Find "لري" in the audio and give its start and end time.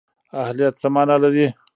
1.23-1.45